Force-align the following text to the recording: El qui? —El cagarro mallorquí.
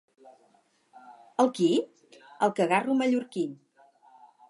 El 1.45 1.53
qui? 1.61 1.69
—El 2.25 2.57
cagarro 2.61 2.99
mallorquí. 3.03 3.49